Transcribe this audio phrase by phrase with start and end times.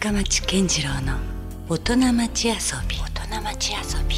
[0.00, 1.18] 深町健次郎の
[1.68, 2.54] 大人町遊
[2.88, 2.96] び。
[2.96, 4.16] 大人町遊び。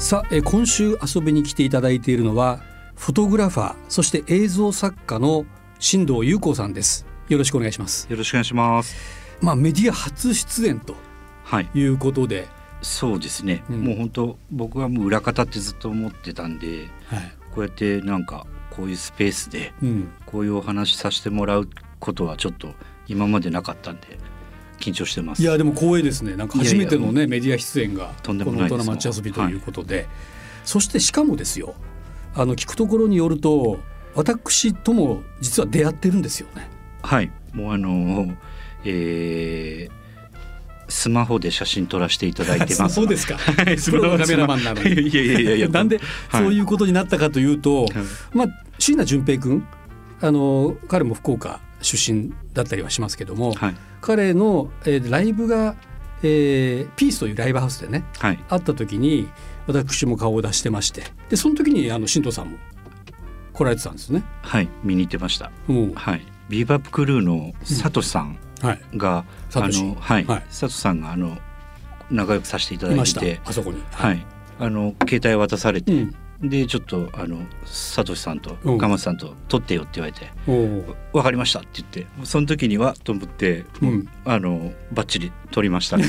[0.00, 2.60] さあえー今週遊びに来ていただいているのは
[2.94, 5.44] フォトグラファーそして映像作家の
[5.80, 7.04] 新藤優子さんです。
[7.28, 8.06] よろしくお願いします。
[8.08, 8.94] よろしくお願いします。
[9.42, 10.94] まあメディア初出演と
[11.42, 12.46] はい、いうことで、
[12.80, 13.64] そうですね。
[13.68, 13.82] うん。
[13.82, 17.32] もう本当僕はもう裏方ってずっと思ってたんで、はい。
[17.52, 21.68] こうやってなんかこういうスペースでうん、こういうお話させてもらう
[21.98, 22.68] ことはちょっと
[23.08, 24.18] 今までなかったんで
[24.78, 25.42] 緊張してます。
[25.42, 26.36] いやでも光栄ですね。
[26.36, 30.06] なんか初めてのねメディア出演がとんでこの大もないです人町遊びということで、
[30.64, 31.74] そしてしかもですよ。
[32.34, 33.80] あの聞くところによると
[34.14, 36.68] 私とも実は出会ってるんですよね。
[37.02, 38.32] はい、もうあの
[38.84, 39.98] えー
[40.90, 42.94] スマホで写真撮らせていただいてます。
[42.96, 43.36] そうですか。
[43.36, 43.76] はい。
[43.76, 44.88] プロのカメラマンなのに。
[44.88, 45.68] いやいやいやいや。
[45.70, 46.42] なんではい。
[46.44, 47.92] そういうことになったかというと、はい。
[48.32, 48.48] まあ
[48.78, 49.66] 椎名淳平君
[50.20, 53.76] あの彼も福岡出身だったりはしますけども、はい。
[54.00, 55.74] 彼の、えーライブが、
[56.22, 58.36] えーピースというライブハウスでねはい。
[58.48, 59.28] 会った時に
[59.66, 62.58] 私も顔を出してましてでその時にあの新藤さんも
[63.52, 64.22] 来られてたんですね。
[64.42, 64.68] はい。
[64.82, 65.50] 見に行ってました。
[65.66, 69.80] もうはい、ビーバップクルーのサトシさんはい、が、サトシ。
[69.80, 70.44] あのはい、はい。
[70.50, 71.36] サトシさんがあの
[72.10, 73.20] 仲良くさせていただいました。
[73.20, 73.82] いてて、あそこに。
[73.92, 74.26] はい、
[74.58, 78.78] あの携帯渡されて、うんでちょっとあのサトシさんとうん。
[78.78, 84.08] ガマさんと撮ってよって言われて、おーわかりましたって言って、その時にはと思って、うん。
[84.24, 86.06] あのバッチリ撮りましたんで、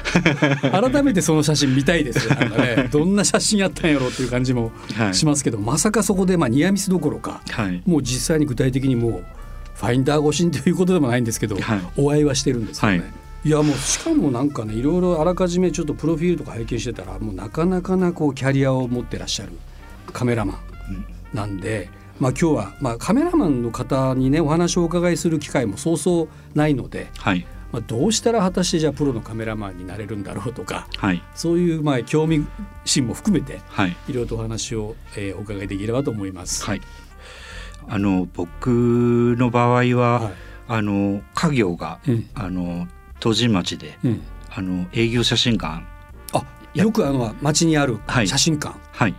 [0.70, 2.34] 改めてその写真見たいですよ。
[2.34, 9.24] なんかね、 どんな写真やったんやろうっていう感じもはい、しますけど、まさかそこでまあニアミスどころか、はい、もう実際に具体的にもう
[9.74, 11.80] ファインダー越しにということでもないんですけど、はい。
[11.96, 13.12] お会いはしてるんですよね。
[13.46, 19.52] はいいやもうしかもなんかねいろいろあらかじめちょっとプロフィールとか拝見してたらもうなかなかなこうキャリアを持ってらっしゃる
[20.12, 32.44] カメラマンなんで、まあ今日はまあカメラマンの方にねお話をお伺いする機会もそうそうないので、はい、まあ、どうしたら果たしてじゃあプロのカメラマンになれるんだろうとかはい、そういうまあ興味
[32.84, 36.64] 心も含めてはい、いろいろとお話を、えーお伺いできればと思います。
[36.64, 36.80] はい。
[37.88, 40.32] あの僕の場合は、はい。
[40.68, 42.28] あの家業が、うん。
[42.34, 42.88] あの
[43.20, 44.22] 戸神町で、うん。
[44.50, 45.84] あの営業写真館。
[46.32, 46.42] あ
[46.74, 48.28] よくあの街にあるはい。
[48.28, 49.14] 写真館、はい、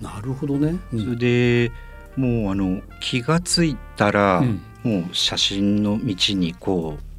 [0.00, 0.76] なるほどね。
[0.92, 1.04] うん。
[1.04, 1.72] それで
[2.16, 4.60] もうあの気がついたら、うん。
[4.82, 7.14] もう写真の道にこう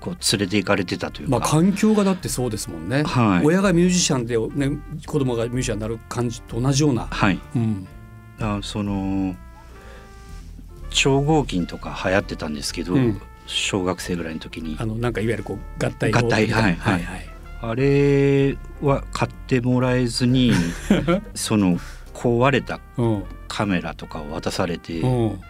[0.00, 3.02] こう連れて行かれてたというか、まあ環境がだってそうですもんね。
[3.02, 3.46] はい。
[3.46, 7.06] 親がミュージシャンでね子供がミュージシャンになる感じと同じような。
[7.10, 7.38] はい。
[7.56, 7.86] うん。
[8.40, 9.34] あその
[10.90, 14.76] 超合金とか流行ってたんですけど、うん小学生ぐらいの時に。
[14.78, 17.02] あのなんかいわゆるこう合体合体はいはい。
[17.02, 17.28] はい
[17.60, 20.52] あれは買ってもらえずに
[21.34, 21.76] その
[22.14, 23.24] 壊れたうん。
[23.48, 25.40] カメラとかを渡されて、うん。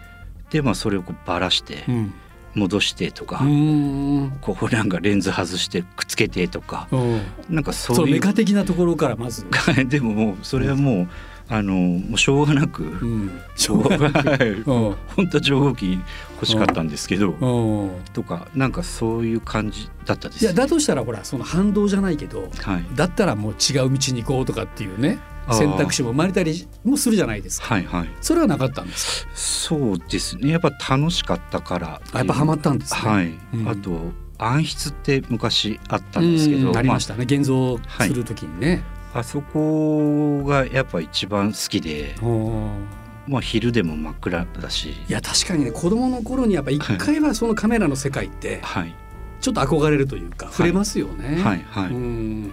[0.49, 2.13] でまあそれをこうばらしてうん。
[2.55, 4.37] 戻してとか、うん。
[4.41, 7.21] こうなんかレンズ外してくっつけてとか、うん。
[7.47, 9.45] なんかそそうメいうカ的なところからまず。
[9.87, 11.07] でももうそれはもう、
[11.51, 13.41] あのもうしょうがなく、うん。
[13.55, 14.95] しょうがないうん本
[15.31, 16.03] 当は超合金
[16.35, 18.03] 欲しかったんですけど、うん。
[18.13, 25.17] とかなんかそういう感じだったですいやだとしたらほらその反動じゃないけどはいだったらもう違う道に行こうとかっていうね
[25.51, 27.73] 選択肢も生まれたりもするじゃないですか。
[27.73, 29.31] はいはいそれはなかったんですか？
[29.33, 32.99] そうですねやっぱ楽しかったからあやっぱハマったんですね。
[33.01, 33.99] はい、うんあと
[34.37, 37.23] 暗室って昔あったんですけどうんありましたね。
[37.23, 38.83] 現像はいするときにね。
[39.13, 42.27] あそこがやっぱ一番好きで、う。
[42.27, 42.87] ん
[43.27, 44.89] まあ、昼でも真っ暗だし。
[45.07, 48.95] いや確かにね子供の頃にやっぱ一回はそのカメラの世界ってはい。
[49.39, 51.41] ちょっと憧れるというか触れますよね。
[51.41, 52.51] はいはい、うん。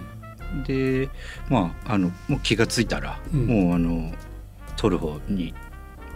[0.66, 1.08] で
[1.48, 3.46] まああのもう気がついたら、うん。
[3.46, 4.12] もうあの
[4.76, 5.54] 撮る方に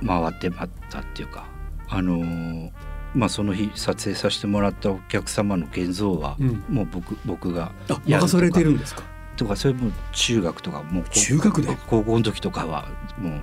[0.07, 1.47] 回ってまったっていうか
[1.89, 2.71] あの
[3.15, 6.63] まあその日撮影させてもらったお客様の現像は、うん。
[6.69, 8.03] もう僕僕があやるとか。
[8.07, 9.03] 任されてるんですか？
[9.41, 11.77] とかそれも中学とかもうこ中学で？
[11.89, 13.41] 高校の時とかはも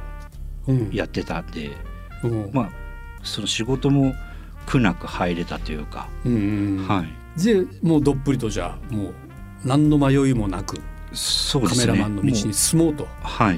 [0.68, 1.72] ううんやってたんで、
[2.24, 2.50] うん。
[2.54, 2.70] まあ
[3.24, 4.14] その仕事も
[4.68, 7.44] 苦なく入れたというか、うんうんはい。
[7.44, 9.14] でもうどっぷりとじゃあもう
[9.66, 10.80] 何の迷いもなく
[11.14, 11.70] そうね。
[11.70, 13.08] カメラマンの道に進もうと。
[13.24, 13.58] はい。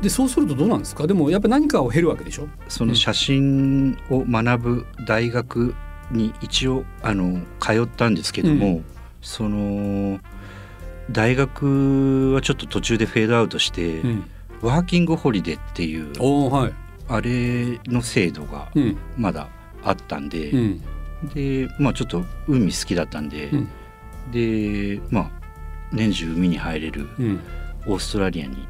[0.00, 1.06] でそうするとどうなんですか？
[1.06, 2.48] でもやっぱり何かを経るわけでしょ？
[2.68, 5.74] その写真を学ぶ大学
[6.10, 8.84] に一応あの通ったんですけども、う
[9.20, 10.18] その
[11.10, 16.12] 大学はちょっと途中でフェードアウトして、うん、ワーキングホリデーっていう
[16.50, 16.72] はい。
[17.08, 18.96] あれの制度がうん。
[19.16, 19.48] まだ
[19.82, 20.82] あったんで、うん。
[21.34, 23.68] でまあちょっと海好きだったんで、うん。
[24.30, 25.30] でまあ
[25.92, 27.40] 年中海に入れるうん。
[27.86, 28.68] オーストラリアに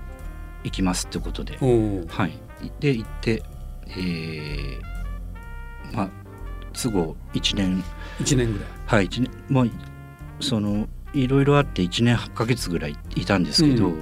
[0.63, 1.57] 行きますってことで。
[1.57, 2.33] はい。
[2.81, 3.43] で行って、
[3.89, 4.81] えー
[5.93, 6.09] まあ
[6.73, 7.83] 都合1年。
[8.21, 8.69] 1年ぐらい。
[8.87, 9.31] はい一年。
[9.49, 9.71] もう
[10.41, 13.99] そのいろいろあって1年8ヶ月ぐらいいたんですけど、うん。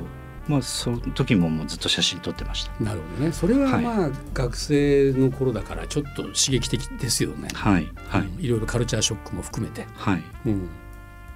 [0.48, 2.84] まあその時ももうずっと写真撮ってました。
[2.84, 3.32] なるほどね。
[3.32, 3.84] それははい。
[3.84, 8.40] まあ、学生の頃だからちょっと刺激的ですよね、はいはい、うん。
[8.40, 10.22] いろいろカルチャーショックも含めて、はい。
[10.46, 10.68] うん。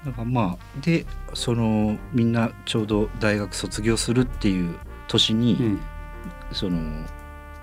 [0.04, 4.74] だからまあでそのみんなちょうど大学卒業するっていう
[5.08, 5.80] 年に、うん。
[6.52, 7.06] その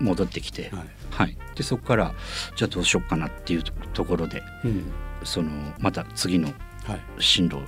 [0.00, 0.88] 戻ってきて、はい。
[1.10, 2.14] はい、でそこから
[2.54, 4.84] じゃあどうしようかなっていうとところでうん。
[5.24, 6.52] そのまた次の
[6.88, 7.58] はい、進路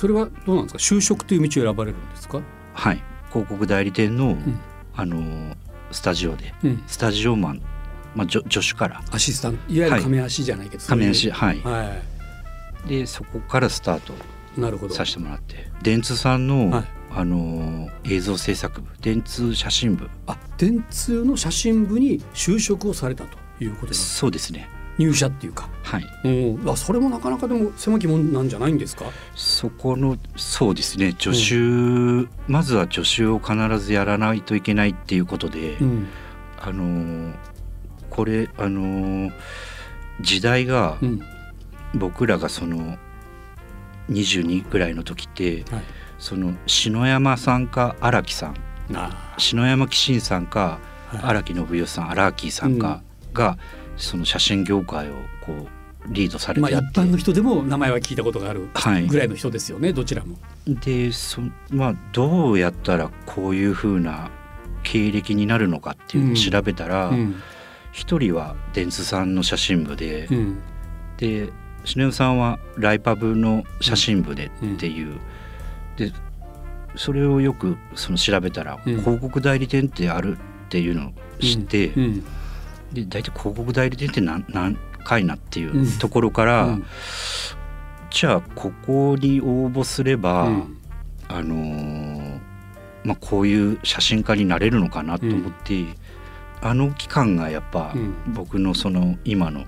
[0.00, 0.96] それはどうなんですか？
[0.96, 2.40] 就職という道を選ばれるんですか、
[2.72, 3.02] はい。
[3.28, 4.60] 広告代理店の、ん。
[4.96, 5.54] あの
[5.92, 7.62] スタジオでうん、スタジオマン、
[8.14, 9.02] まあ、助助手から。
[9.10, 9.72] アシスタント。
[9.72, 12.00] いわゆる亀足じゃないけど、亀足はい、は
[12.88, 14.14] でそこからスタート
[14.56, 14.94] いなるほど。
[14.94, 15.68] させてもらって。
[15.82, 16.84] 電通さんの、はい。
[17.12, 18.88] あの映像制作部。
[19.02, 20.08] 電通写真部。
[20.26, 24.66] あ電通の写真部に就職をされたということですそうですね
[24.98, 25.68] 入社っていうか。
[25.82, 26.06] はい。
[26.24, 26.28] う
[26.62, 26.68] ん。
[26.68, 29.06] あそれもなかなかでも狭きもんなんじゃないんですか？
[29.34, 31.14] そこのそうですね。
[31.18, 36.06] 助手、まずは助手を必ずやらないといけないっていうことで、うん。
[36.60, 37.34] あのー
[38.10, 39.32] これあのー
[40.20, 41.20] 時代がうん。
[41.94, 42.98] 僕らがその
[44.10, 45.82] 22ぐらいの時ってはい。
[46.18, 48.56] その篠山さんか荒木さん。
[48.94, 51.24] あ篠山紀信さんかーはい。
[51.30, 53.02] 荒木信代さん荒木さんか
[53.32, 53.56] が、
[54.00, 55.68] その写真業界をこう
[56.08, 56.76] リードされまあて。
[56.76, 59.06] て、一般の人でも名前は聞いたことがあるはい。
[59.06, 60.38] ぐらいの人ですよね、どちらも。
[60.66, 64.30] でそまあどうやったらこういう風な
[64.82, 67.34] 経歴になるのかっていうのを調べたらうん。
[67.92, 70.58] 一、人は電通さんの写真部で、うん。
[71.16, 71.50] で
[71.84, 75.18] 篠山さんはライパブの写真部でっていう、
[75.96, 76.12] で
[76.96, 79.00] それをよくその調べたら、うん。
[79.00, 82.24] 広告代理店ってあるっていうのを知って、うん
[82.92, 85.82] で大体広告代理店って何何回なっていうん。
[85.82, 86.84] うところから、うん。
[88.10, 90.76] じゃあここに応募すれば、うん。
[91.28, 92.38] あのー
[93.04, 95.84] まあ、こういう写真家になれるのかなと思って、
[96.60, 98.14] あの期間がやっぱ、うん。
[98.34, 99.64] 僕のその今の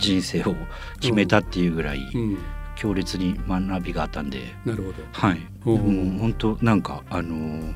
[0.00, 0.54] 人生を
[1.00, 2.38] 決めたっていうぐらいうん。
[2.76, 4.94] 強烈に学びがあったんで、なるほど。
[5.12, 7.74] はい、もう本当なんかあのー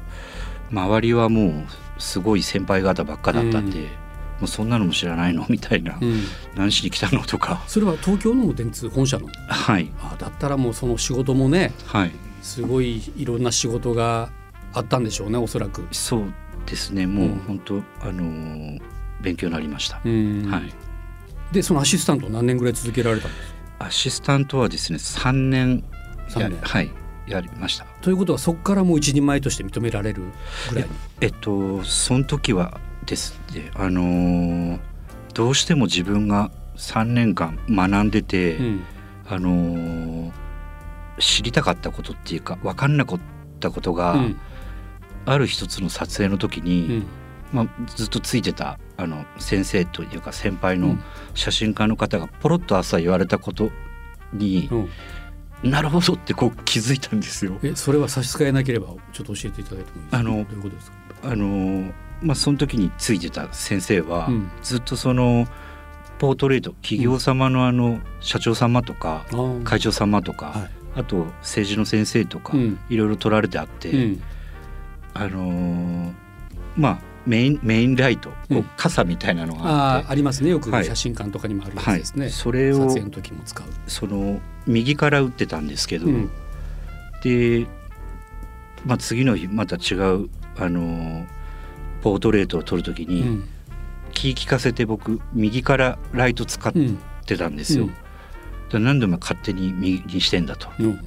[0.70, 1.52] 周りはもう
[1.98, 3.88] すごい先輩方ばっかだったんで、うん
[4.40, 5.44] もうそんなのも知らないの？
[5.50, 6.23] みたいな、うん。
[6.55, 7.23] 何しに来たの？
[7.25, 7.62] とか。
[7.67, 9.26] それは東京の電通本社の？
[9.49, 9.90] はい。
[10.00, 12.12] あだったらもうその仕事もねはい。
[12.43, 14.31] すごいいろんな仕事が
[14.73, 15.87] あったんでしょうねおそらく。
[15.93, 16.32] そう
[16.67, 17.06] ですね。
[17.06, 18.81] もううん本当、あのー
[19.20, 20.49] 勉強になりました、うん。
[20.49, 20.73] はい。
[21.50, 23.87] でそのアシスタント何年ぐらい続けられたんですか？
[23.87, 25.82] アシスタントはですね3年や
[26.29, 26.58] 三年。
[26.62, 26.90] はい。
[27.26, 27.85] やりました。
[28.00, 30.23] ということはそこからもう一人前として認められる
[30.70, 30.85] ぐらい？
[30.88, 30.90] に。
[31.20, 34.78] えっとその時はですねあのー
[35.34, 38.84] どうしても自分が3年間学んでて、うん。
[39.28, 40.32] あのー
[41.20, 43.20] 知りたかったことっていうか分かんなかっ
[43.60, 44.40] たことが、うん。
[45.26, 47.06] ある一つの撮影の時うに、ん。
[47.52, 51.02] まあ、ずっとついてたあの先生というか先輩のうん。
[51.34, 53.70] 写真家の方がポロッと朝言われたこと
[54.32, 55.70] に、うん。
[55.70, 57.58] なるほどってこう気づいたんですよ。
[57.62, 60.96] えそれは差し支えなければちょっと教えていただいてもいいですか、
[61.31, 61.93] あの
[62.23, 64.50] まあ、その時についてた先生は、うん。
[64.62, 65.47] ずっとその
[66.19, 69.25] ポートレート企業様のあの社長様とか、
[69.64, 70.71] 会長様とか、はい。
[70.97, 72.78] あと政治の先生とか、うん。
[72.88, 74.23] いろいろ撮られてあって、うん。
[75.14, 76.12] あのー
[76.76, 80.50] まあメインメインライト、こううん傘みたいなのがあってありますね。
[80.50, 80.85] よくはい。
[80.85, 83.66] 写真館とかにもあるやつはいですね、それを撮影の時も使う。
[83.87, 86.31] その右から打ってたんですけど、うん。
[87.23, 87.66] で、
[88.87, 91.26] まあ、次の日また違う、あのー
[92.02, 93.49] ポートレートを撮る時に、うん。
[94.12, 97.88] 気利かせて僕右からライト使っうんてたんですよ。
[98.73, 98.83] うん。
[98.85, 100.69] 何でも勝手に右にしてんだと。
[100.78, 100.90] うん。
[100.90, 101.00] 今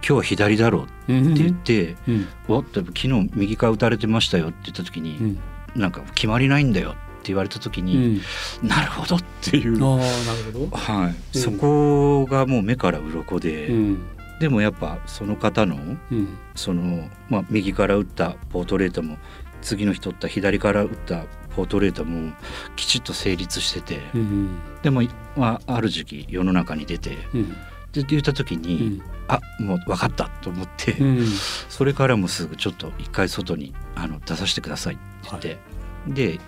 [0.00, 1.32] 日は左だろううん。
[1.32, 5.38] って言ってうん「おっと昨日右から打たれてましたよ」って言った時に、うん。
[5.80, 8.22] なんか決まりないんだよって言われた時うに、ん。
[8.62, 10.76] なるほどっていう、ああなるほど。
[10.76, 11.14] はい。
[11.36, 11.40] うん。
[11.42, 13.98] そこがもう目から鱗で、うん。
[14.40, 15.76] でもやっぱその方の
[16.12, 16.28] うん。
[16.54, 19.18] その、まあ、右から打ったポートレートも
[19.62, 21.24] 次の日撮った左から打った
[21.56, 22.32] ポートレートも
[22.76, 25.02] きちっと成立してて、うんでも、
[25.36, 27.52] まあ、ある時期世の中に出てうん。
[27.90, 29.02] で言った時うに、ん。
[29.28, 31.26] あもう分かったと思って、うん。
[31.68, 35.58] それからもすぐちょっと一回外にあの出させてくださいって言って、
[36.06, 36.38] で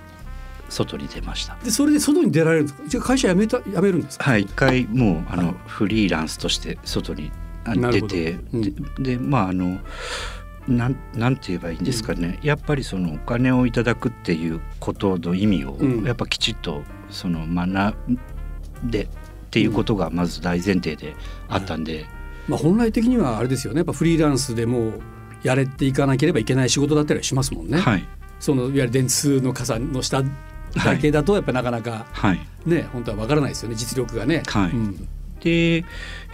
[0.69, 1.57] 外に出ました。
[1.65, 2.89] でそれで外に出られるんですか？
[2.89, 4.31] じゃあ会社辞めた辞めるんですか？
[4.31, 5.55] はい、一回もうあの、はい。
[5.67, 7.33] フリーランスとして外に
[7.91, 8.39] 出て、
[8.99, 9.81] でまああの
[10.71, 16.05] なんなんて言えばいいんですかね、やっぱりそのお金をいただくっていうことの意味を、うん。
[16.05, 17.97] やっぱきちっとその学
[18.85, 19.09] でっ
[19.51, 21.15] ていうことがまず大前提で
[21.49, 22.07] あったんで、
[22.49, 23.79] まあ、本来的にはあれですよね。
[23.79, 25.01] やっぱフリーランスでもう
[25.43, 27.79] やれていかなければいけない仕事だったりはしますもんね。
[27.79, 28.07] はい。
[28.39, 32.41] そのいわゆる電通の傘の下だけだとやっぱなかなかはい。
[32.65, 33.75] ね、本当はわからないですよね。
[33.75, 34.43] 実力がね。
[34.47, 34.71] はい。
[34.71, 35.09] うん。
[35.41, 35.85] で、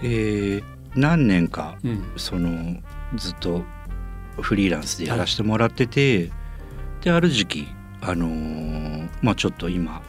[0.03, 0.63] えー
[0.97, 2.05] 何年かうん。
[2.17, 2.81] その
[3.17, 3.63] ずっと
[4.43, 6.31] フリーランスでやらせてもらってて、
[7.03, 7.69] である時期
[8.01, 10.03] あのーまあちょっと今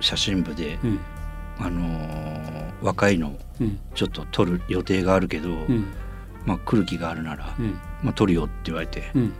[0.00, 0.98] 写真部で、うん。
[1.58, 3.78] あのー若いのうん。
[3.94, 5.86] ちょっと撮る予定があるけど、うん。
[6.46, 7.78] まあ来る気があるなら、うん。
[8.02, 9.32] まあ撮るよって言われて、うん。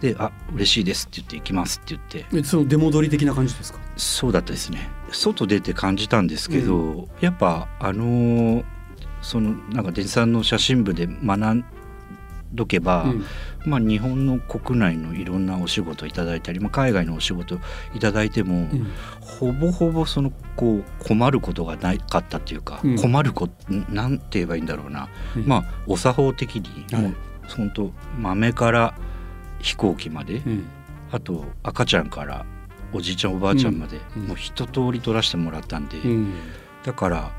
[0.00, 2.38] で「あ嬉しいです」って言って「行きます」って言って。
[2.38, 3.78] えその出戻り的な感じですか？
[3.96, 4.88] そうだったですね。
[5.10, 8.64] 外出て感じたんですけど、やっぱあのー
[9.22, 11.64] そのなんか電産の写真部で学ん
[12.52, 13.24] どけば、うん
[13.66, 17.58] まあ、日本の国内のいろんなお仕事いただいたり、まあ、海外のお仕事
[17.94, 18.86] いただいても、うん。
[19.20, 22.96] ほぼほぼそのこう困ることがなかったっていうか、うん。
[22.96, 23.54] 困ること
[23.90, 25.46] なんて言えばいいんだろうな、うん。
[25.46, 27.02] まあお作法的にはい。
[27.02, 27.14] もう
[27.48, 28.94] 本当豆から
[29.58, 30.64] 飛行機まで、うん。
[31.10, 32.46] あと赤ちゃんから
[32.92, 36.34] おじいちゃんおばあちゃんまで、もう一通り撮らせてもらったんで、うん。
[36.84, 37.32] だから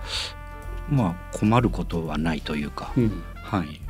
[0.90, 3.24] まあ困ることはないというか、うん。
[3.36, 3.82] はい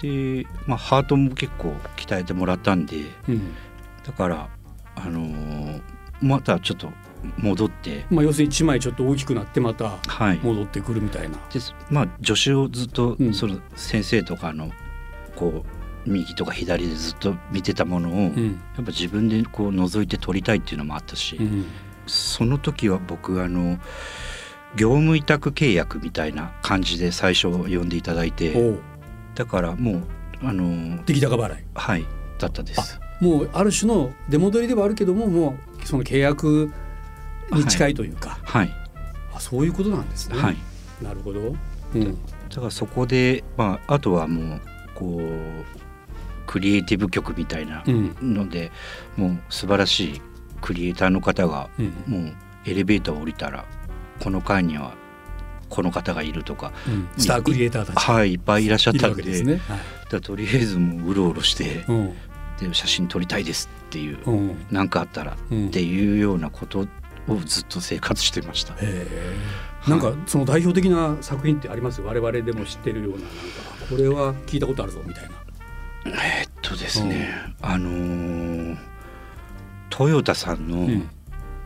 [0.00, 2.96] で、まあ、ハートも結構鍛えてもらったんで
[3.28, 3.54] うん。
[4.04, 4.48] だから
[4.94, 5.80] あのー
[6.22, 6.90] またちょっと
[7.38, 10.40] 戻ってまあ、要するに一枚ちょっと大きくなってまたはい。
[10.42, 11.36] 戻ってくるみたいな。
[11.52, 11.60] で
[11.90, 13.34] まあ助手をずっとうん。
[13.34, 14.70] その先生とかの
[15.34, 15.64] こ
[16.06, 21.64] う右とか左でずっと見てたものを、やっうんぱ自分でこう覗いて撮りたいっていうのもあったし、うん。
[22.06, 23.78] その時は僕あの
[24.76, 28.54] 業務委託契約みたいな感じで最初呼んでいただいて
[29.36, 30.02] だからもう
[30.42, 31.64] あの出来高払い。
[31.74, 32.04] はい
[32.38, 32.98] だったです。
[33.20, 36.70] もうある種の出戻りではあるけどももうその契約
[37.52, 38.70] に近いというか、はい
[39.32, 40.38] あそういうことなんですね。
[40.38, 40.56] はい
[41.02, 41.54] なるほど。
[41.94, 44.60] うんだからそこで、まあ、あとはもう
[44.94, 45.64] こう
[46.46, 48.70] クリエイティブ曲みたいなうんので、
[49.16, 50.22] もう素晴らしい
[50.62, 53.64] クリエイターの方がうんもうエレベーターを降りたら
[54.22, 54.94] この階には
[55.68, 56.72] この方がいるとか。
[56.86, 57.08] うん。
[57.16, 57.96] スタークリエイターたち。
[57.96, 59.08] はいいっぱいいらっしゃったんで。
[59.08, 59.60] わけですね。
[59.68, 59.76] は
[60.18, 60.20] い。
[60.20, 62.14] とりあえずもううろうろしてうん。
[62.58, 64.66] で写真撮りたいですっていううん。
[64.70, 66.86] 何かあったらうんっていうようなことを
[67.44, 68.74] ずっと生活してました。
[69.88, 72.00] なんかその代表的な作品ってあります？
[72.00, 73.28] 我々でも知ってるようななんか
[73.90, 75.30] これは聞いたことあるぞみたいな。
[76.24, 77.30] えっとですね、
[77.60, 78.76] あのー
[79.90, 81.08] トヨタさんのうん。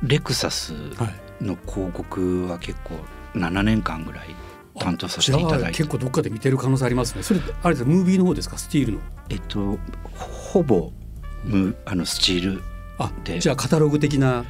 [0.03, 1.45] レクサスはい。
[1.45, 2.95] の広告は結構
[3.35, 4.35] 7年間ぐらい
[4.79, 7.23] 担当させていただいてあ結構どっかで見てる可能性ありますね。
[7.23, 8.57] それあれですかムービーの方ですか？
[8.59, 8.99] スティールの。
[9.29, 9.79] えっと
[10.15, 10.93] ほぼ
[11.45, 12.63] むあのスチール
[12.99, 14.45] あでじゃあカタログ的な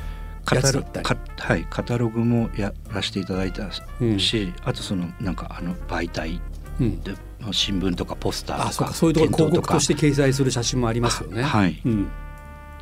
[0.44, 3.68] カタロやつだったりかはいカタログもやらせていただいた
[4.00, 6.40] うんし、あとそのなんかあの媒体
[6.80, 7.00] うん。
[7.02, 7.14] で
[7.52, 11.42] 新聞とかポスターとかあそうかそういうところに広告として掲載する写真もありますよね。
[11.42, 12.08] はいうん。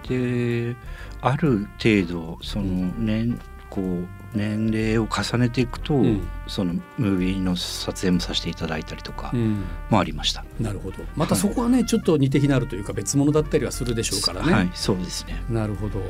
[0.09, 0.75] で
[1.21, 3.39] ある程度その年
[3.71, 9.65] こう年齢を重ねていくと、うんそのムービーの撮影もさせていただいたりとかうん。
[9.91, 10.45] もありました。
[10.61, 10.97] なるほど。
[11.17, 14.53] またそこはね、ちょっと似て非なるというか別物だったりはするでしょうからね。
[14.53, 16.01] はいそうですねなるほど。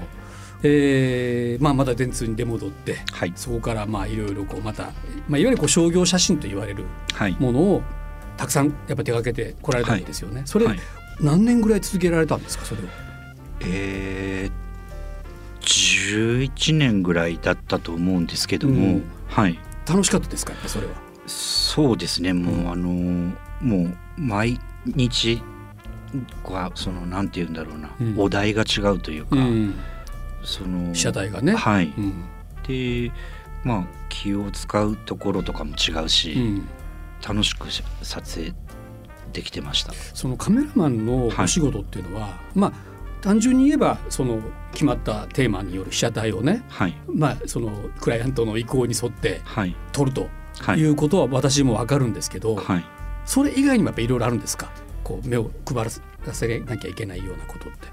[0.63, 4.93] えーまあまだ電通に出戻って、はいそこからまあいろいろこうまた、
[5.29, 6.85] まあいわゆるこう商業写真と言われる
[7.15, 7.83] はいものを
[8.37, 10.43] たくさんやっぱ手がけてこられたんですよね。
[10.45, 10.79] それ、はい
[11.21, 12.89] 何年ぐらい続けられたんですかそれは。
[13.61, 14.53] えー、
[15.69, 20.93] 11年ぐらいだったと思うんですけども、うんはい楽しかったですかやっぱそれは。
[21.27, 25.43] そうですねもう、うんあのもう毎日
[26.45, 29.75] がそのなんて言うんだろうな、うんお題が違うというか、うん。
[30.45, 31.55] その被写体がね。
[31.55, 32.25] はい、うん。
[32.67, 33.13] で
[33.65, 36.69] まあ気を使うところとかも違うし、うん。
[37.27, 38.55] 楽しくし撮影
[39.33, 39.93] できてました。
[39.93, 42.88] そのカメラマンのお仕事っていうのは、まあ
[43.21, 44.41] 単純に言えばその
[44.73, 46.95] 決まったテーマによる被写体をね、はい。
[47.13, 47.71] まあその
[48.01, 49.75] クライアントの意向に沿ってはい。
[49.93, 50.29] 撮ると
[50.61, 50.81] はい。
[50.81, 52.85] いうことは私もわかるんですけど、はい。
[53.25, 54.71] それ以外にもやっぱいろいろあるんですか？
[55.05, 55.91] こう目を配ら
[56.33, 57.89] せなきゃいけないようなことって。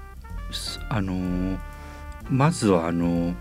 [0.52, 1.58] すあのー
[2.30, 3.34] まずはあのー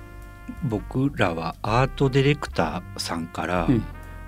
[0.64, 3.84] 僕らはアートディレクターさんからうん。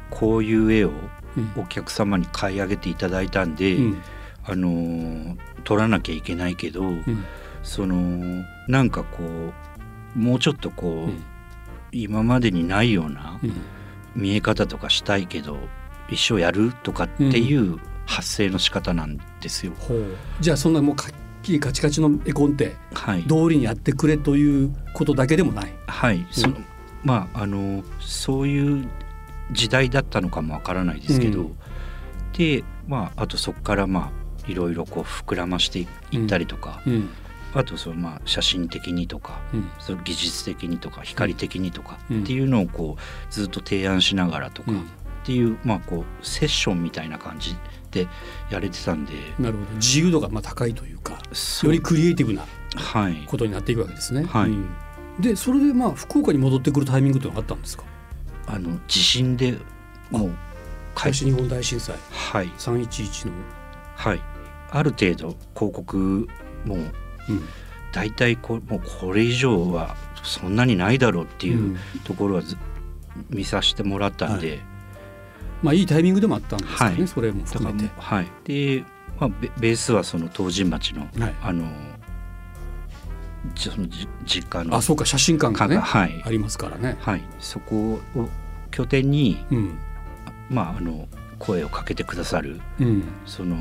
[0.10, 0.92] こういう絵を
[1.38, 1.62] うん。
[1.62, 4.02] お客様に買い上げていただいたんで、うん。
[4.44, 7.26] あのー撮らなきゃいけないけど、うん
[7.68, 9.24] そのなんかこ
[10.16, 11.24] うもうちょっとこう、うん。
[11.92, 13.54] 今までにないようなうん。
[14.16, 15.58] 見え方とかしたいけど
[16.10, 19.74] 一生やるとかっていう発声の仕方なんですよ。
[19.78, 20.16] ほう。
[20.40, 21.12] じゃあそんなもうかっ
[21.44, 25.74] きりカチカチの絵コンテはい、通りにやってくれということだけでもない。
[25.88, 26.56] はい、その
[27.04, 28.88] まああのそういう
[29.52, 31.58] 時代だったのかもわからないですけど、うん。
[32.34, 34.12] でまああとそこからま
[34.46, 37.10] あいろいろこう膨らましていったりとか、うん
[37.54, 39.70] あとそのまあ写真的にとかうん。
[39.80, 42.24] その技術的にとか光的にとかうん。
[42.24, 44.82] っていうのをこうずっと提案しながらとかうん。
[44.82, 44.84] っ
[45.24, 47.56] ていうまあこうセッションみたいな感じ
[47.92, 48.08] で
[48.50, 49.14] やれてたんで。
[49.40, 51.20] なるほど自由度がまあ高いというか
[51.64, 53.24] よりクリエイティブなはい。
[53.26, 54.24] ことになっていくわけですね。
[54.26, 54.50] はい。
[54.50, 54.70] うん。
[55.20, 57.84] でそれでまあ福岡に戻ってくるタイミングっていうのがあったんですか？
[58.46, 59.58] あの地震で
[60.12, 60.32] もう
[60.96, 61.96] 東日本大震災。
[62.12, 62.50] はい。
[62.58, 63.34] 311の、
[63.96, 64.22] はい。
[64.70, 66.28] ある程度広告
[66.66, 66.78] も
[67.30, 67.44] ううん。
[67.92, 71.78] 大体こうもうこれ以上はそんなにないだろうっていううん。
[72.04, 72.58] ところはず
[73.30, 74.60] 見させてもらったんで、
[75.64, 77.08] まあいいタイミングでもあったんですかね、はい。
[77.08, 77.90] それも含めて。
[77.98, 78.28] はい。
[78.44, 78.84] で、
[79.20, 81.36] まあ、ベベースはその東神町の、はい。
[81.42, 81.66] あの
[83.56, 86.22] じそのじ実家のあそうか写真館がねかはい。
[86.26, 86.98] ありますからね。
[87.00, 87.24] はい。
[87.40, 88.30] そこを
[88.72, 89.80] 拠点にうん。
[90.50, 91.08] まああの
[91.40, 93.04] 声をかけてくださるうん。
[93.26, 93.56] その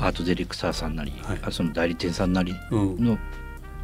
[0.00, 3.18] アートディレクターさんなり、はいあその代理店さんなりうんの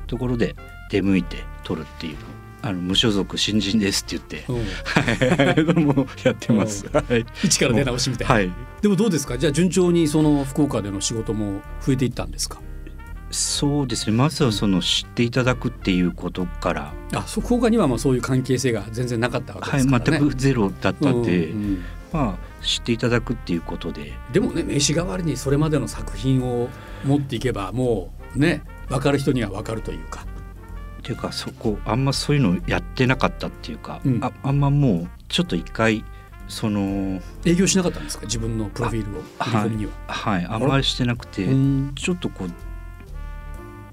[0.06, 0.54] ところで
[0.90, 2.16] 出向いて撮るっていう
[2.62, 6.86] あの無所属新人ですって言ってうんはい もうやってます。
[6.92, 7.24] はい。
[7.44, 8.34] 一から出直しみたいな。
[8.34, 8.50] はい。
[8.82, 9.36] でもどうですか？
[9.38, 12.60] じゃあ順調にその福岡での仕事も増えていったんですか？
[13.30, 14.16] そうですね。
[14.16, 20.18] まずはその知っていただくっていうことから、あそう福岡にはまあそういう関係性が全然なかったわけはい、ですからね。
[20.20, 21.78] 全くゼロだったんで、うんうん
[22.12, 26.68] まあ知っていただくっていうことで、でもね名刺代わりにそれまでの作品を
[27.04, 30.26] 持っていけばもうね分かる人には分かるというか。
[30.98, 36.04] っていうかそこあんまそういうのやってなかったっていうか、うんああんまもうちょっと一回
[36.48, 38.24] その営業しなかったんですか？
[38.26, 39.92] 自分のプロフィールを振り込みには。
[40.08, 42.50] はいあんまりしてなくて、うんちょっとこう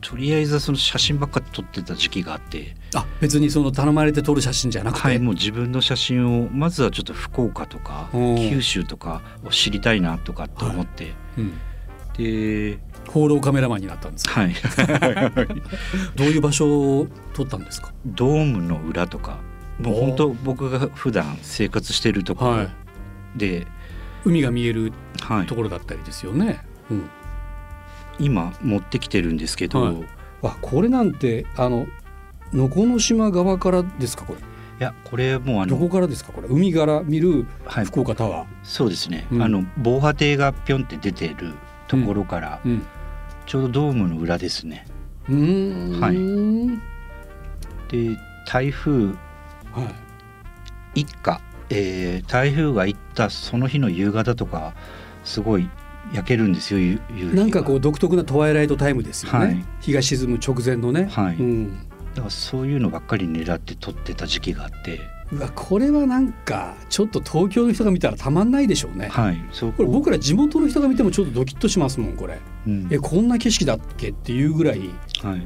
[0.01, 2.75] とりあえずその写真ばっか撮ってた時期があって。
[2.95, 11.53] あ別にその頼まれて撮る写真じゃなくて、はい、もう自分の写真をまずはちょっと福岡とかうん九州とかを知りたいなとかって思って、うん、
[12.17, 14.41] で放浪カメラマンになったんですか？
[14.41, 14.53] はい。
[16.15, 17.91] どういう場所を撮ったんですか？
[18.05, 19.37] ドームの裏とか。
[19.79, 22.69] もう本当僕が普段生活してるところはい。
[23.35, 23.65] で、
[24.23, 25.47] 海が見えるはい。
[25.47, 26.63] ところだったりですよね。
[26.91, 27.09] うん、
[28.19, 29.91] 今持ってきてるんですけど、は
[30.51, 30.53] い。
[30.61, 31.87] これなんてあの
[32.53, 34.39] 能古島側からですかこれ？
[34.79, 36.47] やこれもうあどこの、からですかこれ？
[36.47, 38.47] 海から見るはい、福岡タワー。
[38.63, 39.41] そうですね、うん。
[39.41, 41.53] あの防波堤がぴょんって出てる
[41.87, 42.85] ところから、うん。
[43.45, 44.85] ちょうどドームの裏ですね。
[45.29, 45.99] うーん。
[45.99, 46.17] はい。
[47.91, 49.13] で台風は
[50.95, 51.01] い。
[51.01, 54.75] 一過、えー台風が行ったその日の夕方とか
[55.23, 55.69] すごい
[56.13, 56.99] 焼けるんですよ
[57.33, 59.65] なんかこう独特なトワイライトタイムですよね、はい。
[59.81, 61.35] 日が沈む直前のね、はい。
[61.35, 65.01] うん、だからそういうのばっかり狙って撮ってた時期があって。
[65.31, 69.73] うわこれはなんかちょっと東京の人が見たらたまんないでしょうね、はいそう。
[69.73, 72.39] これ僕ら地元の人が見てもちょっとドキッとしますもんこれ。
[72.67, 72.87] うん。
[72.91, 74.89] えこんな景色だっけっていうぐらい
[75.23, 75.41] はい。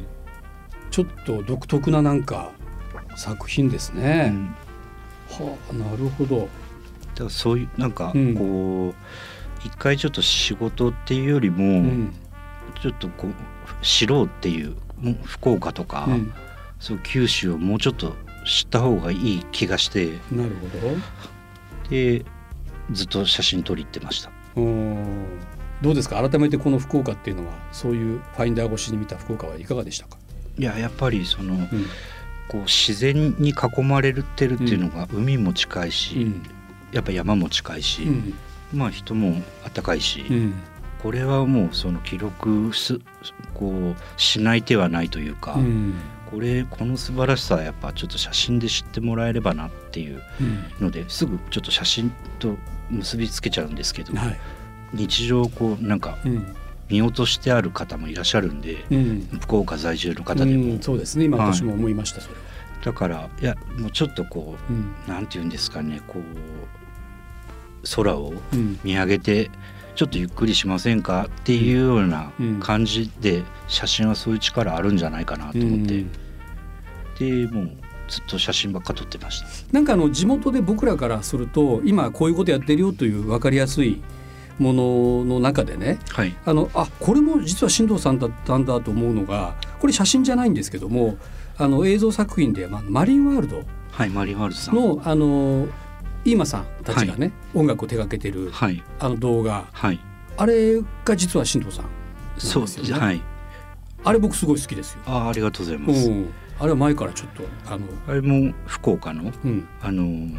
[0.91, 2.51] ちょっと独特ななんか
[3.15, 4.55] 作品ですうね、ん。
[5.29, 6.39] はあなるほど。
[6.39, 6.49] だか
[7.25, 8.35] らそういうなんかうん。
[8.35, 12.13] こう、一回ちょっと仕事っていうよりも、うん。
[12.81, 13.33] ちょっとこう
[13.81, 14.75] 知ろうっていう
[15.23, 16.33] 福岡とか、うん
[16.79, 20.07] そう九州をもうちょっと知った方がいい気がして。
[20.31, 21.89] なるほど。
[21.89, 22.25] で
[22.91, 24.31] ずっと写真撮り行ってました。
[24.55, 25.25] うん
[25.81, 26.27] どうですか？
[26.27, 30.17] 改めてこの福岡っていうのはそういうファインダー越しに見た福岡はいかがでしたか、
[30.57, 31.67] いややっぱりそのうん。
[32.49, 36.43] こう自然に囲まれてるっていうのが、海も近いし、うん。
[36.93, 38.33] やっぱ山も近いし、うん。
[38.71, 40.53] まあ人も暖かいし、うん。
[41.03, 43.01] これはもうその記録す
[43.53, 45.95] こうしない手はないというか、うん
[46.31, 50.85] これこの素晴らしさはやっぱちょっと写真で知ってもらえればなっていううん。
[50.85, 52.57] のですぐちょっと写真と
[52.89, 54.39] 結びつけちゃうんですけど、はい。
[54.93, 56.55] 日常こうなんかうん。
[56.89, 59.27] 見落としてある方もいらっしゃるんで、うん。
[59.41, 61.25] 福岡在住の方でも、うんそうですね。
[61.25, 61.47] 今はい。
[61.53, 62.41] 私も思いましたそれは、
[62.83, 64.93] だからいやもうちょっとこううん。
[65.07, 66.23] なんて言うんですかねこう
[67.95, 68.79] 空をうん。
[68.83, 69.49] 見上げて
[69.97, 72.59] ちょっとゆっくりしませんかっていうようなうん。
[72.59, 76.05] 感じで写真はそういう力あるんじゃないかなと思って、
[77.19, 77.71] でもう
[78.07, 79.47] ずっと写真ばっか撮ってました。
[79.71, 84.01] なんかあの地元で僕らからすると今こういうことやってるよという分かりやすい
[84.59, 91.17] ものの中でねはい、あのあこれも実は新藤さんだったんだと思うのがこれ写真じゃないんですけども
[91.57, 94.75] あの映像作品で、まあ、マリンワールドはい、マリンワールドさん。
[94.75, 95.67] のあの
[96.27, 99.65] イーマさんたちがね、音楽を手掛けてるはい、あの動画。
[99.71, 99.99] はい、
[100.35, 101.85] あれが実は新藤さん
[102.37, 103.01] そうなんですよね。
[103.01, 103.21] はい。
[104.03, 104.99] あれ僕すごい好きですよ。
[105.05, 106.09] あーありがとうございます。
[106.09, 109.31] うん、あれは前からちょっとあの、あれも福岡の？
[109.45, 109.65] うん。
[109.81, 110.37] あの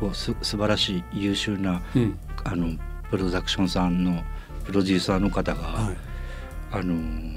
[0.00, 2.18] こうす素晴らしい優秀なうん。
[2.44, 2.78] あの
[3.10, 4.22] プロダクションさんの
[4.64, 5.96] プロデューサーの方が、はい。
[6.72, 7.36] あのー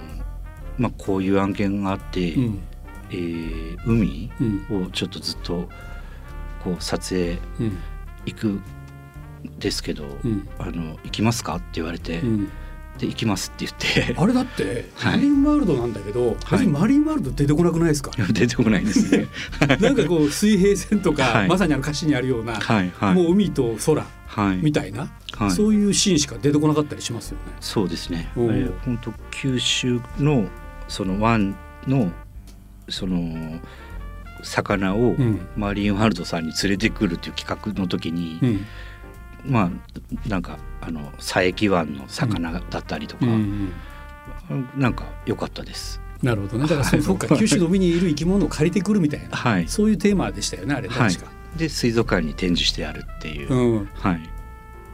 [0.77, 2.59] まあ、こういう案件があって、うん。
[3.09, 4.31] えー海
[4.69, 4.85] うん。
[4.85, 5.67] をちょっとずっと
[6.63, 7.77] こう撮影うん。
[8.25, 8.63] 行くん
[9.59, 10.47] ですけど、うん。
[10.57, 12.49] あの行きますかって言われて、うん。
[12.97, 14.15] で行きますって言って。
[14.17, 15.17] あれだって はい。
[15.17, 18.11] マリンワールドなんだけど、別にマリンワールド出てこなくないですか？
[18.31, 19.27] 出てこないですね。
[19.81, 21.47] なんかこう水平線とか、はい。
[21.47, 23.15] まさにあの歌詞にあるような、はいはい。
[23.15, 24.57] もう海と空はい。
[24.57, 25.51] みたいな、はい。
[25.51, 27.53] そういうシーンしか出てこなかったりしますよね。
[27.59, 28.31] そうですね。
[28.35, 30.47] 本当九州の
[30.87, 31.55] その湾
[31.87, 32.11] の
[32.89, 33.59] その
[34.43, 35.47] 魚をうん。
[35.55, 38.65] マリンワールドさんに連れてくるっていう企画の時に、うん。
[39.45, 39.71] ま
[40.25, 43.71] あなんかあの佐伯湾の魚だったりとか、うん
[44.75, 45.99] なんか良かったです。
[46.21, 46.63] なるほどね。
[46.63, 49.67] だからそ,、そっか九州の海にいる生き物を借りてくるみたいな、はい。
[49.67, 51.11] そういうテーマでしたよねあれはい。
[51.13, 51.31] 確か。
[51.57, 53.53] で水族館に展示してやるっていう。
[53.53, 54.29] うん、はい。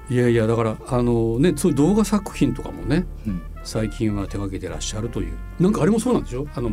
[0.09, 3.41] いやいやだからあのねそういう動画作品とかもねうん。
[3.63, 5.33] 最近は手掛けてらっしゃるという。
[5.59, 6.47] なんかあれもそうなんでしょ？
[6.55, 6.71] あの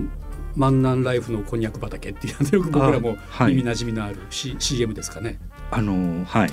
[0.57, 3.17] 万南ライフのこんにゃく畑っていうよく僕らも
[3.47, 5.39] 耳なじみのある、C CM ですかね。
[5.71, 6.43] あのはい。
[6.43, 6.51] はい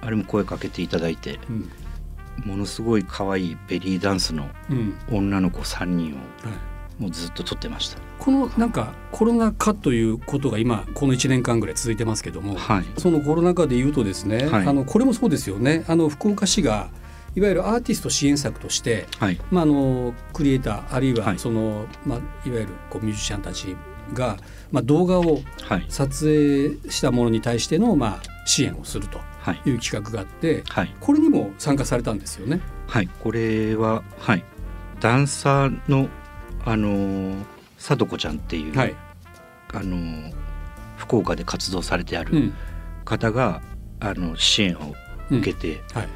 [0.00, 1.70] あれも声かけていただいて、うん
[2.44, 6.52] ものすごい可愛いベリーダンスのうん女の子3人をは
[6.98, 7.98] い、もうずっと撮ってました。
[8.18, 12.84] このなんかコロナ禍ということが今この1年間ぐらい続いてますけども、はい。
[12.98, 16.90] そのコロナ禍で言うとですね、はいあのこれもそうですよねあの福岡市が
[17.36, 19.40] いわゆるアーティスト支援策として、はい。
[19.50, 22.18] まあ、あのクリエイターあるいははいその、まあ、
[22.48, 23.76] いわゆるこうミュージシャンたち
[24.12, 24.36] が、
[24.70, 25.86] まあ、動画をはい。
[25.88, 29.70] 撮影したものに対しての、まあ、支援をするとはい。
[29.70, 30.94] いう企画があってはい。
[31.00, 32.60] これにも参加されたんですよね。
[32.86, 33.08] はい。
[33.22, 34.44] これは、はい。
[35.00, 36.08] ダンサーの、
[36.64, 37.44] あのー、
[37.78, 38.94] さとこちゃんっていう、はい
[39.72, 40.32] あのー
[40.96, 42.54] 福岡で活動されてあるうん
[43.04, 43.60] 方が、
[44.00, 44.94] あの支援を
[45.30, 46.08] うん受けて、はい、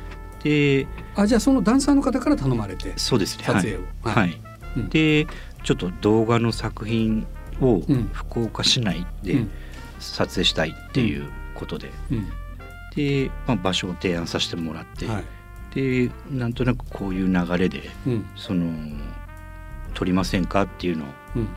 [0.43, 3.45] で、あじゃあそのダンサーの方から頼まれてそうですね。
[3.45, 3.81] 撮影を。
[4.03, 4.15] はい。
[4.15, 4.31] ははい。
[4.31, 4.37] い。
[4.77, 4.89] うん。
[4.89, 5.27] で、
[5.65, 7.27] ちょっと動画の作品
[7.61, 8.11] をうん。
[8.13, 9.51] 福岡市内でうん。
[9.99, 12.29] 撮影したいっていうことで、うん。
[12.95, 15.25] で、まあ、場所を提案させてもらって、はい。
[15.75, 18.27] でなんとなくこういう流れでうん。
[18.37, 18.73] その
[19.95, 21.49] 撮りませんかっていうのをうん。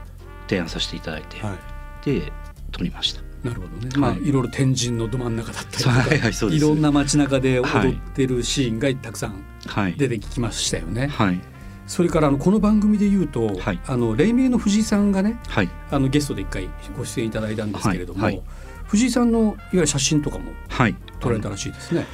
[0.48, 2.06] 提案させていただいて、はい。
[2.06, 2.34] で
[2.72, 3.22] 撮りました。
[3.44, 4.28] なるほどね、まあはい。
[4.28, 9.94] いろいろ天神のど真ん中だったりとか、はいはいいろんな街中で踊ってるシーンがたくさんはい。
[9.94, 11.08] 出てきましたよね。
[11.08, 11.42] はい。
[11.88, 13.80] それからあのこの番組で言うと、はい。
[13.88, 15.70] あの黎明の藤井さんがねはい。
[15.90, 18.44] あのゲストで一回ご出演いただいたんですけれども、
[18.86, 20.96] 藤井さんのいわゆる写真とかもはい。
[21.20, 22.06] 撮られたらしいですね。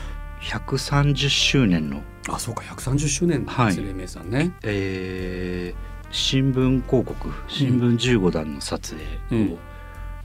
[0.42, 2.62] 130周年の、あそうか。
[2.62, 4.54] 130周年です、はい黎明さんね。
[4.64, 9.58] えー新聞広告新聞15段の撮影を、うん。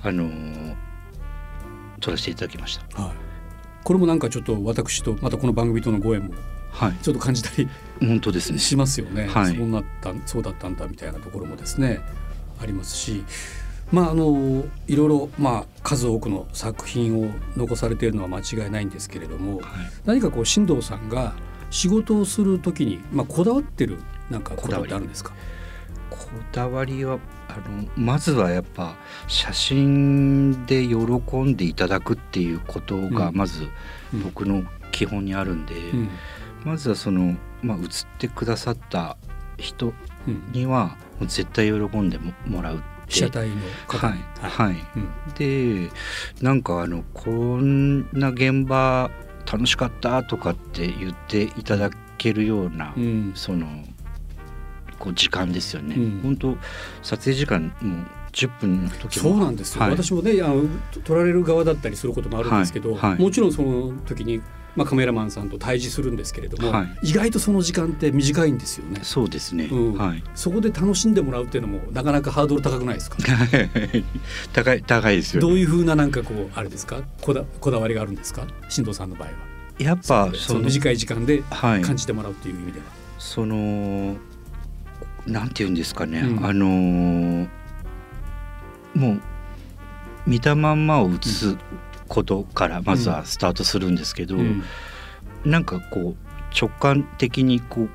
[0.02, 0.76] あのー
[2.02, 3.02] 撮らせていただきました。
[3.02, 3.14] はい、
[3.84, 6.34] これもなんかちょっと私とまたこの番組とのご縁も
[6.70, 6.92] はい。
[7.02, 7.68] ちょっと感じたり
[8.00, 8.58] 本当ですね。
[8.58, 12.00] しますよね、はいそうなったそうだったんだみたいなところもですね
[12.60, 13.24] ありますし
[13.90, 19.64] まああのいろいろ、まあ、数多くの作品を残されているのは間違いないんですけれどもはい。
[20.06, 21.34] 何かこう進藤さんが
[21.70, 23.98] 仕事をするときに、まあ、こだわってる
[24.30, 25.32] なんかことってあるんですか？
[26.12, 26.18] こ
[26.52, 28.96] だわりはあのまずはやっぱ
[29.28, 30.96] 写真で喜
[31.38, 33.36] んでいただくっていうことがうん。
[33.36, 33.68] まず
[34.12, 34.22] うん。
[34.22, 36.08] 僕の基本にあるんで、うん。
[36.64, 39.16] まずはその、まあ、写ってくださった
[39.56, 39.94] 人
[40.28, 40.52] うん。
[40.52, 43.56] にはもう絶対喜んでももらう被写体の
[43.88, 44.06] 方。
[44.06, 44.16] はい。
[44.16, 45.08] に、はい、うん。
[45.34, 45.90] で
[46.42, 49.10] なんかあのこんな現場
[49.50, 53.32] 楽しかったとかって言っていただけるような、うん。
[53.34, 53.66] その
[55.02, 56.20] こう時間ですよね、うん。
[56.22, 56.56] 本当
[57.02, 59.30] 撮影時間もう10分の時も。
[59.30, 59.90] そうなんですよ、はい。
[59.90, 60.64] 私もねあの
[61.04, 63.10] 撮られる側だったりすることもあるんですけど、はい。
[63.10, 64.40] はいもちろんその時に、
[64.76, 67.10] まあ、カメラマンさんと対峙するんですけれども、はい。
[67.10, 69.00] 意外とその時間って短いんですよね。
[69.02, 69.94] そうですね、うん。
[69.94, 70.22] はい。
[70.36, 73.16] そこで楽しんでもらうっていうのもなかなかハードル高くないですか？
[74.54, 75.48] 高い高いですよね。
[75.48, 77.02] どういうふうななんかこうあれですか？
[77.20, 78.46] こだこだわりがあるんですか？
[78.68, 79.34] 進藤さんの場合は。
[79.78, 81.82] やっぱそそのの短い時間ではい。
[81.82, 82.86] 感じてもらうっていう意味では、
[83.18, 84.16] その
[85.26, 86.44] なんて言うんですかね、うん。
[86.44, 87.48] あのー
[88.94, 89.20] もう
[90.26, 91.56] 見たまんまを映す
[92.08, 94.62] ことからまずはスタートするんですけど、うん。
[95.44, 96.16] なんかこう
[96.58, 97.88] 直感的にこう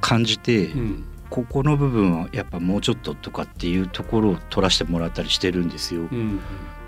[0.00, 1.04] 感じて、うん。
[1.28, 6.02] ここの部分はやっぱもうちょっととかっていうところを取らせてもらったりしてるんですよ。
[6.02, 6.38] うん。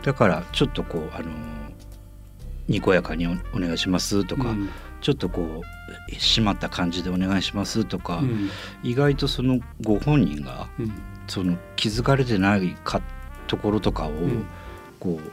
[0.03, 1.33] だからちょっとこうあのー
[2.69, 4.69] にこやかにおお願いしますとか、うん
[5.01, 8.51] ちょっとこう締まった感じでお願いしますとか、うん。
[8.83, 10.93] 意外とそのご本人がうん。
[11.27, 13.03] その気づかれてないか
[13.47, 14.47] ところとかを、ん。
[14.99, 15.31] こう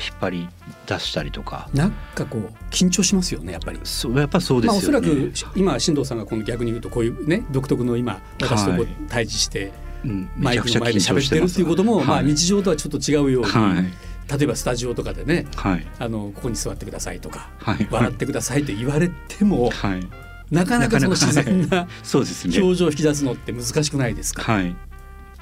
[0.00, 0.48] 引っ張り
[0.86, 1.68] 出したりとか。
[1.72, 3.80] なんかこう緊張しますよねやっぱり。
[3.84, 8.88] そうやっぱそうでまあ、おすよね、そらく今進藤さんがこの逆に言うとこういうね独特の今私とこうはい。
[9.08, 9.72] 対峙して
[10.04, 10.28] うん。
[10.36, 15.86] マイクの前で喋ってるっていうことも、まあ、日常とはちょっと違うように、はい例えばスタジオとかでねはい。
[15.98, 17.88] あのここに座ってくださいとか、はい。
[17.90, 20.06] 笑ってくださいと言われても、はい。
[20.50, 24.76] なかなかその自然な 表情を引き出すのって難しくないですか、はい。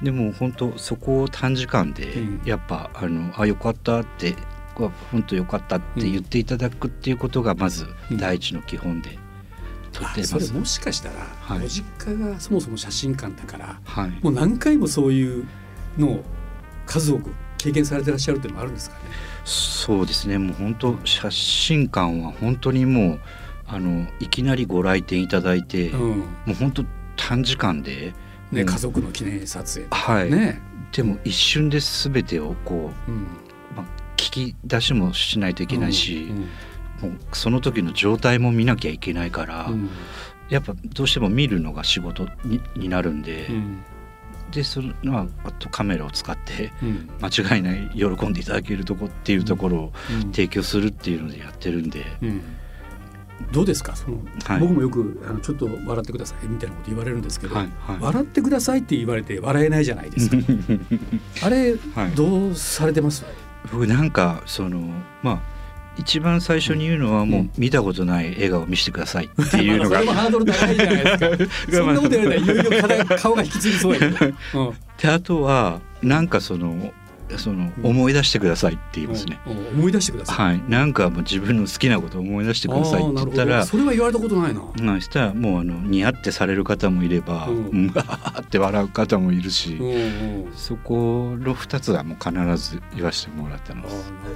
[0.01, 2.41] でも本当そこを短時間でうん。
[2.45, 4.35] やっぱ、あのあよかったって
[4.77, 8.17] わ本当よかったって言っていただくっていうことがまずうん。
[8.17, 9.19] 第一の基本で、
[9.91, 10.35] とってます。
[10.35, 11.59] あそれもしかしたら、はい。
[11.59, 14.11] ご実家がそもそも写真館だからはい。
[14.23, 15.45] もう何回もそういう
[15.97, 16.23] のを
[16.87, 19.01] 数多く経験されてらっしゃるっていうのもあるんですかね？
[19.45, 20.37] そうですね。
[20.37, 23.19] もう本当写真館は本当にもう
[23.67, 26.19] あのいきなりご来店いただいて、うん。
[26.19, 28.13] もう本当短時間で、
[28.51, 28.65] ね、うん。
[28.65, 33.27] 家族の記念撮影はい、ね、でも一瞬で全てをこう、うん、
[33.75, 36.29] まあ、聞き出しもしないといけないし、
[37.01, 37.09] うん。
[37.11, 39.89] もうその時の状態も見なきゃいけないから、うん。
[40.49, 43.83] やっぱどうしても見るのが仕事にになるんで、うん
[44.51, 47.09] でそのまああとカメラを使ってうん。
[47.21, 50.31] 間違いない喜んでいただけるとこっていうところをうん。
[50.31, 52.41] 提供するっていうのでやってるんで、うん。
[53.51, 53.95] どうですか？
[53.95, 54.59] その、はい。
[54.59, 57.69] 僕もよくあのちょっと笑ってくださいみたいなこと言われるんですけど、はい。
[57.79, 57.97] はい。
[57.99, 60.37] 笑ってくださいって言われて笑えないじゃないですか。
[61.45, 63.23] あれ、はいどうされてます？
[63.71, 64.79] 僕なんかその
[65.23, 65.58] まあ
[65.99, 67.51] 一番最初に言うのはもううん。
[67.57, 69.99] 見たことない笑顔を見せてくださいっていうのが。
[69.99, 71.71] れもハードル高いじゃないですか。
[71.77, 74.73] そんなこと言われたらいよいよ体顔が引きつりそうやけど、 うん。
[75.01, 76.93] であとはなんかその
[77.37, 77.85] そのうん。
[77.85, 79.39] 思い出してくださいって言いますね。
[79.45, 79.67] うんうん。
[79.79, 80.35] 思い出してください。
[80.35, 87.93] はい、なんかもう自分の好きなことを思い出してくださいって言ったらどそれは言われたことないな、まあしたらもうあの似合ってされる方もいれば、ううん
[88.41, 90.53] って笑う方もいるし、うんうん。
[90.55, 93.89] そこの2つはもう必ず言わせてもらってああなる。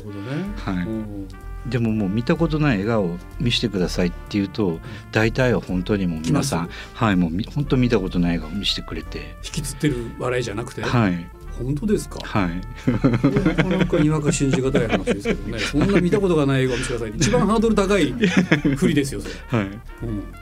[0.03, 0.86] ほどね、はい。
[0.86, 1.27] うん
[1.65, 4.79] でももう見たことない笑顔を見せてくださいって言うと
[5.12, 9.36] 大体は本当にもう皆さん来はいもうみ本当見たことない笑顔を見せてくれて。
[9.45, 11.25] 引きつってる笑いじゃなくて、はい
[11.58, 12.20] 本当ですか？
[12.24, 12.62] はい。
[12.89, 15.60] なかなかにわか信じがたい話ですけどね。
[15.62, 17.18] そんな見たことがない映画を見せてください。
[17.18, 18.12] 一番ハードル高い
[18.76, 19.68] 振りですよ はい。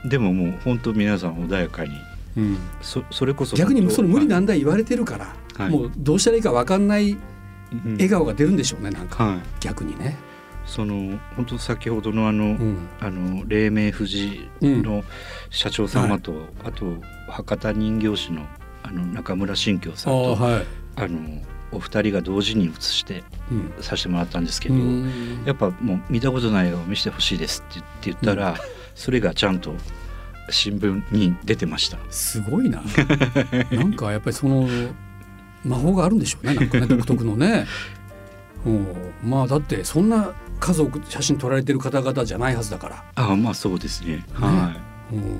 [0.02, 0.08] うん。
[0.08, 1.90] でももう本当皆さん穏やかに。
[2.36, 2.56] うん。
[2.80, 5.70] そそれこそ逆にそれ無理な、難題言われてるから、はい。
[5.70, 7.16] もうどうしたらいいか分かんないう
[7.88, 9.24] ん笑顔が出るんでしょうねなんか。
[9.24, 9.38] はい。
[9.60, 10.16] 逆にね。
[10.64, 12.76] その本当先ほどのあの、うん。
[13.00, 15.02] あの黎明富士の
[15.50, 16.96] 社長様と、あと
[17.28, 18.46] 博多人形師の
[18.84, 28.56] あの中村新京さんとあ、はいのお二人が同時に写してうんさせてもらったんですけど、うんやっぱもう見たことない映画を見せてほしいですって言って言ったら、
[28.94, 29.74] それがちゃんと
[30.50, 31.98] 新聞に出てました。
[32.10, 32.82] すごいな
[33.72, 34.68] なんかやっぱりその
[35.64, 37.66] 魔法があるんでしょうねなんかね独特のね。
[38.64, 38.86] うん
[39.24, 43.04] まあだってそんな数多く写真撮られてる方々じゃないはずだから。
[43.16, 44.24] あまあそうですね。
[44.32, 44.76] は
[45.12, 45.36] うん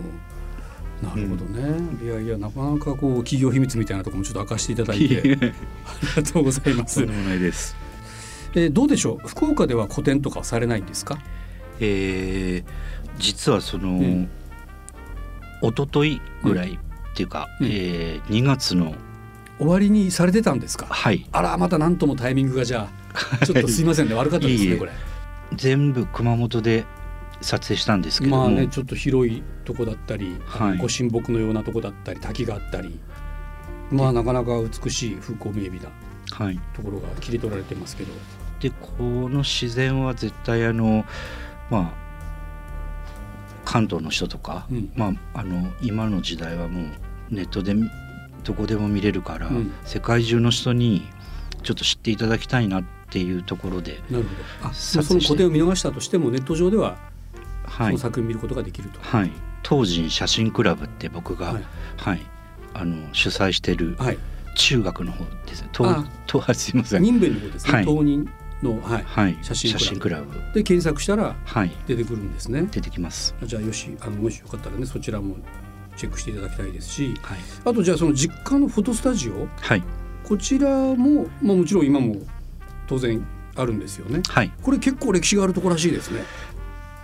[1.03, 5.05] なるほどね、いやいやなかなかこう企業秘密みたいなところもちょっと明かしていただい。
[5.05, 5.37] いてあり
[6.25, 7.01] がとうございます。
[7.01, 7.13] とんで。
[7.13, 7.77] もないです。
[8.55, 9.29] えーどうでしょう？
[9.29, 11.19] 福岡では個展とかはされないんですか？
[11.81, 12.65] えー
[13.19, 14.29] 実はその、ん
[15.63, 18.95] 一昨日ぐらいっていうか、うんえー2月の。
[19.59, 20.87] 終わりにされてたんですか？
[20.87, 21.27] はい。
[21.33, 22.89] あらまたなんともタイミングがじゃ
[23.41, 24.15] あちょっとすいませんね。
[24.17, 24.93] 悪かったですねこれ。
[25.55, 26.85] 全部熊本で
[27.43, 30.79] 撮影したんですけども、まあねちょっと広いとこだったり、はい。
[30.79, 32.99] ご神木のようなとこだったり滝があったり。
[33.91, 35.91] まあなかなか美しい風光明媚な
[36.31, 38.13] はい、ところが切り取られてますけど。
[38.61, 41.05] でこの自然は絶対あの
[41.69, 42.03] まあ
[43.65, 44.93] 関東の人とか、うん。
[44.97, 46.85] まあ、あの今の時代はもう
[47.31, 47.75] ネットで
[48.45, 49.73] どこでも見れるから、うん。
[49.85, 51.07] 世界中の人に
[51.63, 54.31] ちょっと知っていただきたいなっていうところで、なるほ
[54.65, 54.69] ど。
[54.71, 57.12] あその個展を見逃したとしてもネット上では
[57.77, 57.93] そはい。
[57.93, 59.31] の作品を見ることができると、はい、
[59.63, 61.61] 東人写真クラブって僕が、は
[61.97, 62.19] はい。
[62.19, 62.21] い
[62.75, 64.19] あの主催してるはい、
[64.57, 65.63] 中学の方です。
[65.63, 65.77] ねあ。
[65.77, 67.85] 東東すいません、人弁の方ですね、はい。
[67.85, 68.29] 当人
[68.63, 70.27] の、はい、はい、写真クラブ。
[70.27, 70.55] クラブ。
[70.55, 71.71] で検索したらはい。
[71.87, 72.67] 出てくるんですね。
[72.71, 73.35] 出てきます。
[73.43, 75.37] じゃあよしあのもしよかったらねそちらも
[75.97, 77.15] チェックしていただきたいですし。
[77.23, 79.49] はい、あとじゃあその実家のフォトスタジオ。
[79.61, 79.83] はい。
[80.25, 82.17] こちらも、まあ、もちろん今も
[82.87, 83.23] 当然
[83.55, 84.23] あるんですよね。
[84.29, 86.23] はい、これ結構歴史があるところらしいですね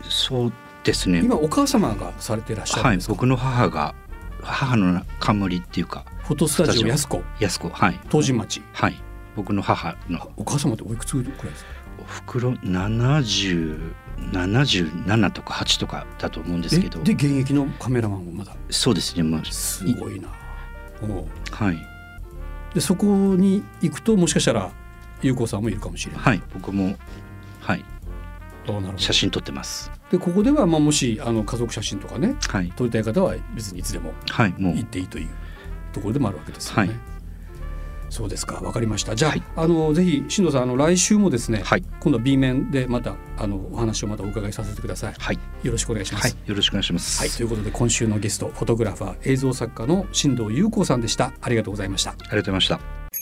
[0.09, 0.53] そう
[0.85, 1.21] ですね。
[1.23, 3.95] 今お母様がされてらっしゃるんですか、はい僕の母が
[4.43, 8.01] 母の冠っていうかフォトスタジオ安子安子はい。
[8.11, 8.63] 東神町？
[8.73, 8.95] はい。
[9.37, 10.31] 僕の母の。
[10.37, 11.71] お母様っておいくつくらいですか？
[12.01, 17.01] お袋7077とか8とかだと思うんですけど。
[17.01, 18.55] えで現役のカメラマンもまだ？
[18.71, 19.45] そうですねまあ。
[19.45, 20.29] すごいな。
[21.51, 21.79] はい。
[22.75, 24.71] でそこに行くともしかしたら
[25.23, 26.95] 優子さんもいるかもしれない、はい僕も
[27.61, 27.85] はい
[28.97, 29.91] 写真撮ってます。
[30.11, 32.73] でここではまあもしあの家族写真とかねはい。
[32.77, 35.29] 撮りたい方は別にいつでも行っていいという
[35.93, 36.89] ところでもあるわけですよね。
[36.89, 36.97] はい。
[38.11, 39.15] そうですかわかりました。
[39.15, 39.43] じゃあ,、はい。
[39.57, 41.85] あのぜひ進藤さんあの来週もですね、はい。
[42.01, 45.15] 今度は B 面でまたあのお話をまたお伺いさせてください。
[45.19, 45.39] はい。
[45.63, 46.35] よろしくお願いします。
[46.35, 47.21] はいよろしくお願いします。
[47.21, 51.33] はい、ということで今週のゲストフォトグラファー映像作家の進藤裕子さんでした。
[51.41, 52.11] ありがとうございました。
[52.11, 53.08] ありがとうございました